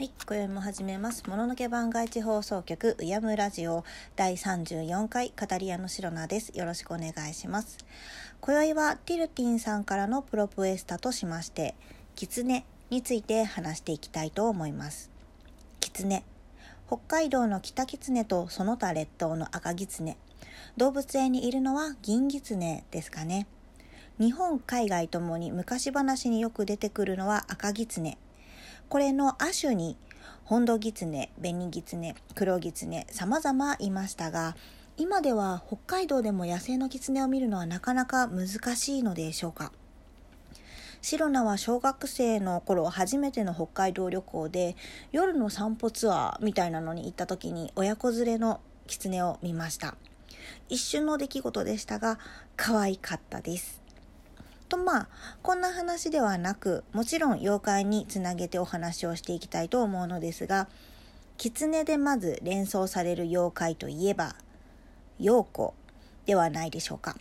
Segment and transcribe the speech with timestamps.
[0.00, 1.28] はい、今宵も始めます。
[1.28, 3.84] もののけ番外地放送局うやむラジオ
[4.16, 6.56] 第34回語り屋のシロナです。
[6.56, 7.76] よろしくお願いします。
[8.40, 11.74] 今宵はティルティンさんからのプロプエスタとしまして、
[12.16, 15.10] キツネについて話していきたいと思います。
[15.80, 16.24] キツネ。
[16.86, 20.16] 北海道の北キツネとその他列島の赤ギツネ。
[20.78, 23.46] 動物園にいるのは銀ギツネですかね。
[24.18, 28.16] 日本海外ともに昔話によく出てくるのは赤ギツネ。
[28.90, 29.96] これの亜種に
[30.42, 34.56] ホンドギツネ、ベニギツネ、黒ギツネ様々いましたが
[34.96, 39.70] 今では北海道でも野生のキツネを見るのはなかなか難しいのでしょうか。
[41.02, 44.74] シロナは小学生の頃初めての北海道旅行で
[45.12, 49.94] 夜の散歩ツアーみたいなのに行った時に親子連れのキツネを見ました。
[50.68, 52.18] 一瞬の出来事でしたが
[52.56, 53.79] 可愛かったです。
[54.70, 55.08] とまあ
[55.42, 60.68] こんな話ではなくもちろん妖怪につなげてお話をしていきたいと思うのですが
[61.36, 64.36] 狐でまず連想される妖怪といえば
[65.18, 65.74] 陽子
[66.24, 67.16] ではないでしょうか。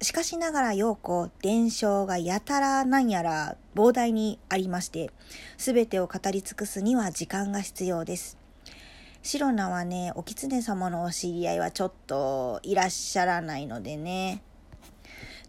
[0.00, 5.10] しかしながら陽子伝承がやたらなんやら膨大にありまして
[5.56, 8.38] 全てを語り尽くすには時間が必要です。
[9.22, 14.40] シロナはねお狐様のお知り合いはちょっといらっしゃらないのでね。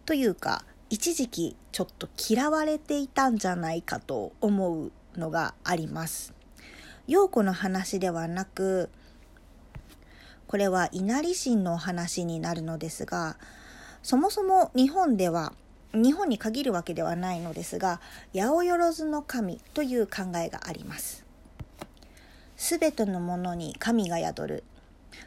[0.05, 6.33] というか一時期ちょっと嫌われていたんじゃないかと思うのがあります。
[7.07, 8.89] 陽子の話ではなく
[10.47, 13.37] これは稲荷神の話になるのですが
[14.03, 15.53] そもそも日本では
[15.93, 17.99] 日本に限るわけではないのですが
[18.33, 21.25] 八百万の神という考えがあります。
[22.57, 24.63] すべてのものに神が宿る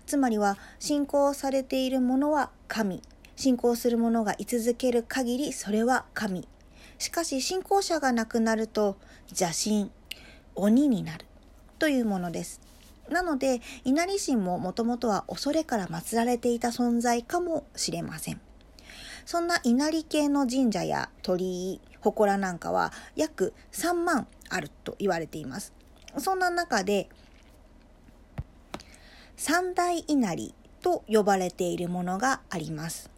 [0.07, 3.03] つまりは信仰されているものは神
[3.37, 6.47] 信仰する者が居続ける限りそれは神。
[6.99, 8.97] しかし信仰者が亡くなると
[9.31, 9.91] 邪神
[10.55, 11.27] 鬼になる。
[11.79, 12.61] というものです。
[13.09, 18.41] なので稲荷神ももともとは恐れから祀られていた存在かもしれません。
[19.27, 25.73] そんな稲荷系の神社や鳥居祠なんかは約3万あると言われています。
[26.19, 27.09] そんな中で
[29.37, 33.12] 三大稲荷と呼ばれているものがあります。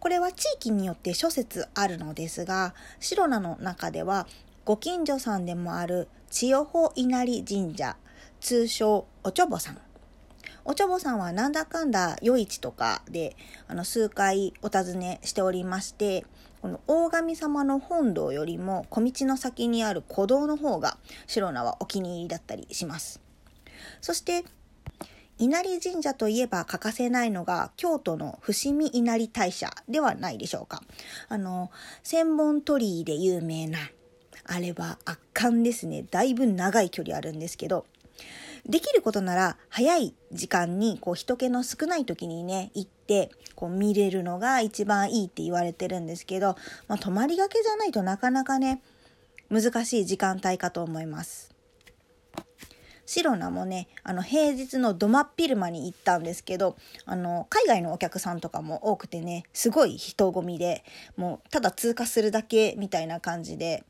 [0.00, 4.26] これは地域によって諸説あるのですが、白名の中では、
[4.64, 7.96] ご近所さんでもある千代穂稲荷神社、
[8.40, 9.78] 通称おちょぼさん。
[10.64, 13.36] おちょぼさんはなんだかんだ夜市とかで
[13.68, 16.26] あの数回お尋ねしておりまして、
[16.60, 23.20] この大神様の本堂よりも小道の先にある古道の方が白名はお気に入りだったりします。
[24.00, 24.44] そして
[25.38, 30.82] 稲荷神社といえば欠かせないのが京都の伏見稲荷大社ではないでしょうか。
[31.28, 31.70] あの、
[32.02, 33.78] 千本鳥居で有名な、
[34.44, 36.04] あれは圧巻ですね。
[36.10, 37.86] だいぶ長い距離あるんですけど、
[38.66, 46.56] できることなら早い時間にこう人気の少ない時にね、行ってこう見れるのが一番いいって言われてるんですけど、
[46.88, 48.82] まあ、泊まりがけじゃないとなかなかね、
[49.50, 51.57] 難しい時間帯かと思います。
[53.08, 56.76] シロナもねあの平日のど真っ昼間に行ったんですけど
[57.06, 60.84] あの海外のお客さんとかも多くてねすごい人混みで
[61.16, 63.82] もうただ通過するだけみたいな感じで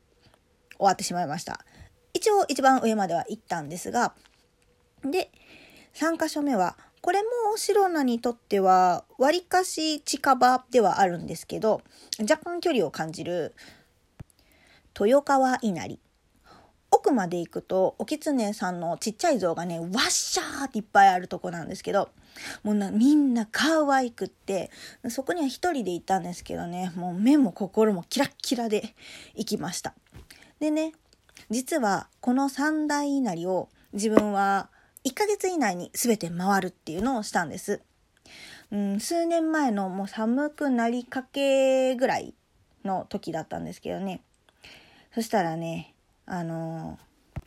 [0.77, 1.59] 終わってしまいました。
[2.13, 4.13] 一応一番上までは行ったんですが
[5.03, 5.31] で
[5.95, 11.81] 3箇所目はこれもシロナにとってはわりかし近場ではあるんですけど
[12.21, 13.53] 若干距離を感じる
[14.97, 15.99] 豊川稲荷。
[16.91, 22.09] 奥まで行くとお狐さんのちっちゃい像がねわっしゃーっていっぱいあるとこなんですけど
[22.63, 24.71] もうなみんな可愛くって
[25.09, 28.95] そこには一人で行ったんですけどねもう目も心もキラッキラで
[29.35, 29.93] 行きました。
[30.59, 30.93] でね
[31.49, 34.69] 実はこの三大稲荷を自分は
[35.05, 37.81] 1ヶ月以内に全て回るっていうのをしたんです、
[38.71, 42.35] うん、数年前のもう寒くなりかけぐらい
[42.83, 44.21] の時だったんですけどね。
[45.13, 45.95] そしたらね
[46.29, 46.97] あの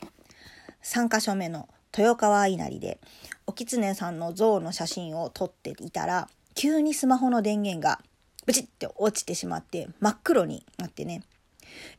[0.01, 2.99] ー、3箇所目の豊川稲荷で
[3.47, 7.99] お狐さんの像の写真を撮っていたら急にスマホの電源が
[8.45, 11.23] ブチッて落ちてしまって真っ黒になってね。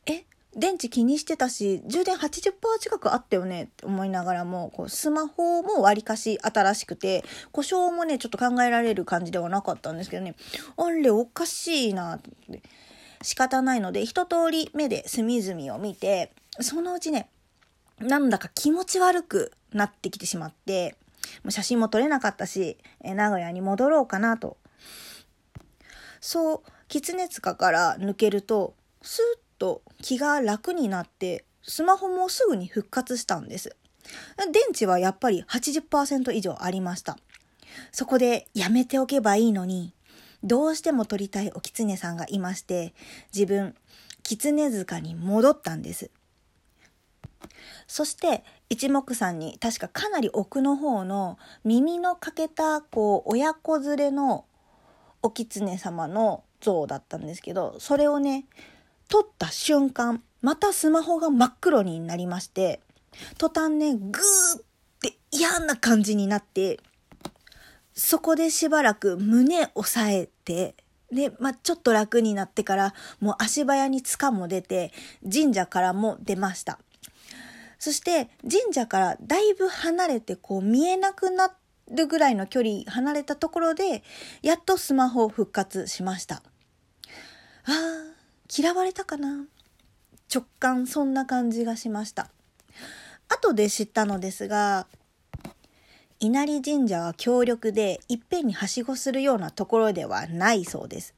[0.05, 3.63] え電池気にしてたし充電80%近くあったよね？
[3.63, 10.35] って思いながらもこうスマホもわりかし新しくて故障もねちょっと考えられる感じではなかったんですけどね。
[10.77, 12.61] あれおかしいなって。
[13.21, 16.31] 仕方ないので一通り目で隅々を見て
[16.61, 17.29] そのうちね、
[17.99, 20.95] なんだか気持ち悪くなってきてしまって、
[21.43, 24.57] もう写真も撮れなかったし、名古屋に戻ろうかなと。
[26.21, 33.75] そう、狐塚から抜けると、スーッと気が楽になって、スマホもすぐに復活したんです。
[34.37, 37.17] 電池はやっぱり80%以上ありました。
[37.91, 39.93] そこでやめておけばいいのに、
[40.43, 42.93] どうしても撮りたいお狐さんがいまして、
[43.33, 43.75] 自分、
[44.23, 46.11] 狐塚に戻ったんです。
[47.87, 54.45] そして一目散に確かかなり奥の方の耳の欠けたこう親子連れの
[55.21, 58.45] お狐様の像だったんですけどそれをね
[59.07, 62.81] 撮った瞬間またスマホが真っ黒になりまして
[63.37, 64.63] 途端ねグーっ
[65.01, 66.79] て嫌な感じになって
[67.93, 70.75] そこでしばらく胸押さえて
[71.11, 74.91] で、まあ、ちょっと楽になってからもう足早に塚も出て
[75.31, 76.79] 神社からも出ました。
[77.85, 81.55] そして神社からだいぶ離れてこう見えなくな
[81.91, 84.01] るぐらいの距離離れたところで
[84.41, 86.41] やっとスマホ復活しました。
[87.65, 89.45] あー嫌われたかな。
[90.33, 92.31] 直感そんな感じがしました。
[93.29, 94.87] 後で知ったのですが
[96.19, 101.13] 稲荷神社は強力でいっぺんにはしごするようなところではないそうです。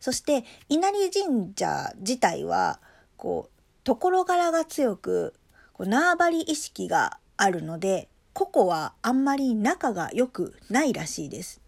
[0.00, 2.80] そして稲荷神社自体は
[3.18, 5.34] こう所柄が強く
[5.76, 11.60] こう縄張り意識があるので個々はあんまり仲が良くないらしいです。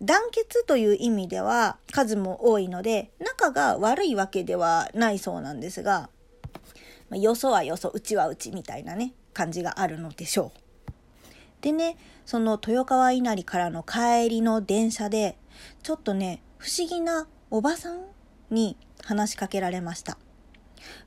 [0.00, 6.08] 団結という意味では数も多いので仲が悪いわけではないそうなんですが、
[7.10, 10.66] ま、よそはよそうちはうちみたいなね感じがあるのでしょう。
[11.60, 15.36] でね、その豊川稲荷からの帰りの電車で、
[15.82, 18.02] ちょっとね、不思議なおばさん
[18.50, 20.16] に話しかけられました。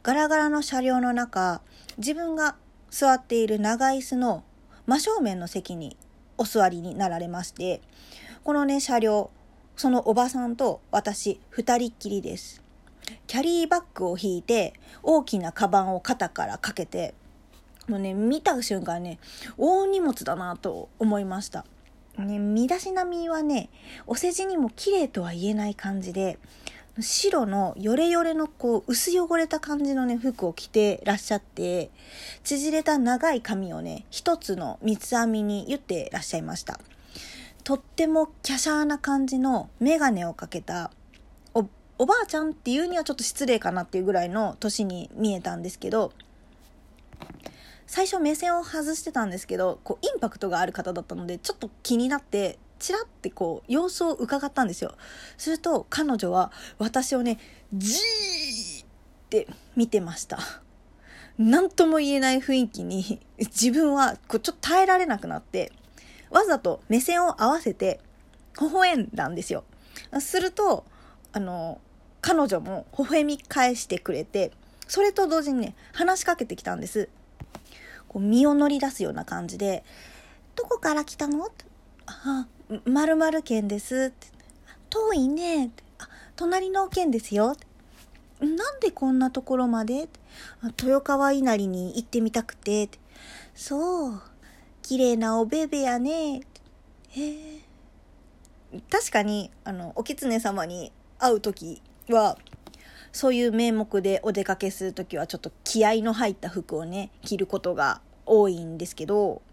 [0.04, 1.62] ガラガラの車両の中、
[2.00, 2.56] 自分が
[2.90, 4.46] 座っている長椅子の
[4.88, 5.98] 真正面の席に
[6.38, 7.82] お座りになられまして、
[8.46, 9.32] このね、車両、
[9.76, 12.64] そのおばさんと私、二人っきりです。
[13.28, 14.74] キャリーバッグを引いて、
[15.04, 17.14] 大きなカバンを肩からかけて、
[17.90, 19.20] もうね、見た瞬間ね、
[19.58, 21.66] 大荷物だなと思いました。
[22.18, 23.70] ね、身だしなみはね、
[24.08, 26.40] お世辞にも綺麗とは言えない感じで、
[27.02, 31.90] 白のヨレヨレのこう薄汚れた感じのね服を着てらっしゃって
[32.44, 36.80] 縮れた長い髪をね一つの三つ編みに言ってらっしゃいました。
[37.64, 40.92] とっても華奢な感じの眼鏡をかけた
[41.54, 41.68] お
[41.98, 46.12] おばあちゃんっていうにはちょっと失礼かなっていうぐらいの年に見えたんですけど
[47.86, 54.96] 最初目線を外してたんですけどこうインパクトがある方だったのでちょっと気になってチラってこう様子を伺ったんですよ。
[55.38, 57.38] すると彼女は私をね
[57.74, 58.88] じーっ
[59.30, 60.40] て見てました。
[61.38, 65.72] 何とも言えない雰囲気に自分はこうちょっと耐えられなくなって
[66.30, 68.02] わざと目線を合わせて
[68.60, 69.64] 微笑んだんですよ。
[70.20, 70.86] すると
[71.32, 71.80] あの
[72.22, 74.52] 彼女も微笑み返してくれて
[74.88, 77.10] それと同時にね話しかけてきたんです。
[78.08, 79.84] こう身を乗り出すような感じで
[80.58, 81.48] 「どこから来たの?」
[82.08, 82.48] あ
[82.86, 84.28] 「まるまる県です」って
[84.90, 87.56] 「遠いね」あ「隣の県ですよ」
[88.40, 90.08] なんでこんなところまで?」
[90.82, 92.90] 豊川稲荷に行ってみたくて」
[93.56, 94.22] そう。
[94.90, 96.42] 綺麗なおべべやね」
[97.10, 97.62] へえ
[98.90, 102.40] 確かにあのお狐様に会う時は
[103.12, 109.44] そういう名目でお出かけする時はちょっと気合の入った服をね着ることが多いんですけど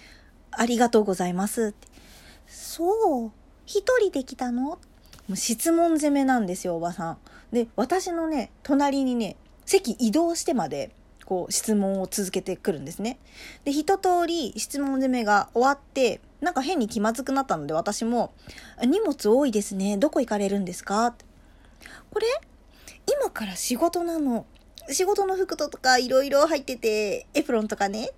[0.52, 1.88] 「ありがとうございます」って
[2.52, 3.30] 「そう
[3.64, 4.78] 一人で来たの?」
[5.28, 7.18] もう質問攻めなんですよおばさん。
[7.52, 10.90] で私のね隣にね席移動してまで
[11.24, 13.18] こう質問を続けてくるんですね。
[13.64, 18.32] で一通り質問攻めが終わってなんか変に気まずくなったので私も
[18.84, 21.14] 「荷物多いですねどこ行かれるんですか?」
[22.12, 22.26] これ
[23.06, 24.44] 今から仕事なの。
[24.90, 28.10] 仕事の服とかいろいろ入ってて、エプロンとかね。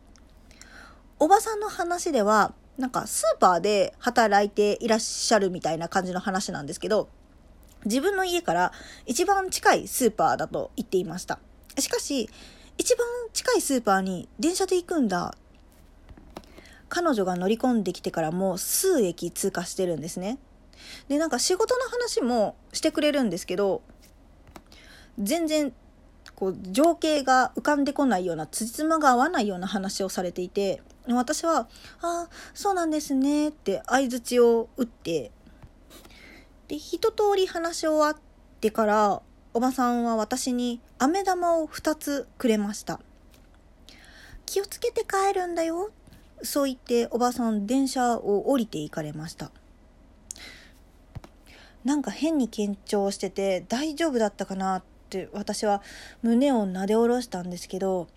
[1.19, 7.09] おばさんの話では、なんかスーパーで働いていらっしゃるみたいな感じの話なんですけど、
[7.85, 8.73] 自分の家から
[9.07, 11.38] 一番近いスーパーだと言っていました。
[11.78, 12.28] しかし、
[12.78, 15.37] 一番近いスーパーに電車で行くんだ。
[16.88, 20.38] 彼女が乗り込んできてからもう数駅通過してるんですね。
[21.09, 23.83] で、なんか仕事の話もしてくれるんですけど、
[25.19, 25.73] 全然
[26.35, 31.68] こう情景が浮かんでこないようなつじつまが合わないような話をされていて私は
[32.00, 35.30] 「ああそうなんですね」って相づちを打って
[36.68, 38.23] で一通り話し終わっ
[38.61, 43.00] てからおばさんは私に飴玉を2つくれました。
[44.46, 45.90] 気をつけて帰るんだよ
[46.42, 49.50] そう言っておばさん電車を降りていかれました。
[51.84, 55.82] なんか変に緊張してて大丈夫だったかなって私は
[56.23, 58.08] 胸をなで下ろしたんですけど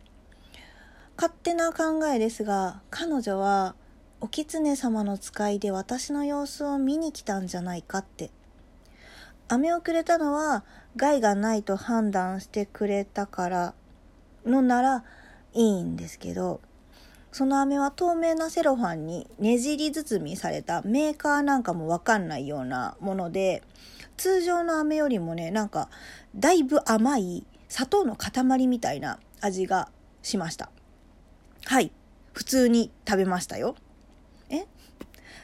[1.18, 3.76] 勝手な考えですが彼女は
[4.22, 8.32] お狐様の使いで私の様子を見に来たんじゃないかって。
[9.50, 13.74] 飴をくれたのは害がないと判断してくれたから
[14.46, 15.04] のなら
[15.54, 16.60] いいんですけど
[17.32, 23.64] その飴は透明なセロファンにねじり包みされたメーカーなんかもわかんないようなもので
[24.18, 25.90] 通常の飴よりもねなんか
[26.36, 29.90] だいぶ甘い砂糖の塊みたいな味が
[30.22, 30.72] しました。
[31.68, 31.92] はい。
[32.34, 33.76] 普通に食べましたよ。
[34.50, 34.66] え？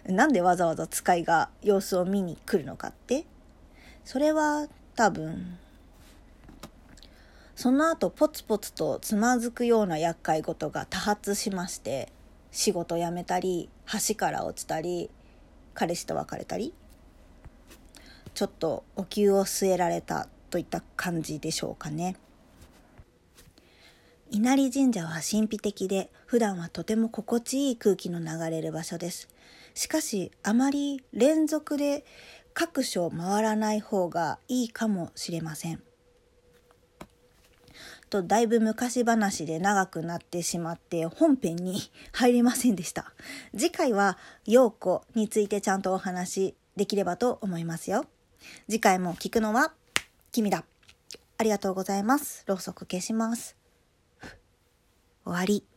[0.10, 3.26] なんでわざわざ使いが様子を見に来るのかって？
[4.06, 5.58] それは多分
[7.56, 12.12] その後ポツポツとつまずくような厄介事が多発しまして
[12.52, 13.70] 仕事辞めたり
[14.08, 15.10] 橋から落ちたり
[15.74, 16.74] 彼氏と別れたり
[18.34, 22.16] ちょっとお灸を据えられたといった感じでしょうかね。
[24.36, 29.30] 稲荷神社は神秘的で普段はとても心地いい空気の流れる場所です。
[29.76, 32.04] しかしあまり連続で
[32.56, 35.84] 各所回らない方がいいかもしれません。
[38.10, 41.80] とだいぶ昔話で長くなってしまって本編に
[42.12, 43.14] 入れませんでした。
[43.56, 48.08] 次回は陽子についてちゃんとお話できればと思いますよ。
[48.68, 49.74] 次回も聞くのは
[50.32, 50.66] 君だ。
[51.38, 52.44] ありがとうございます。
[52.48, 53.63] ろうそく消します。
[55.26, 55.73] 終わり。